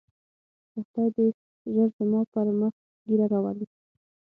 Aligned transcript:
چې 0.71 0.79
خداى 0.87 1.07
دې 1.15 1.27
ژر 1.73 1.89
زما 1.97 2.21
پر 2.33 2.47
مخ 2.59 2.73
ږيره 3.07 3.25
راولي. 3.31 3.65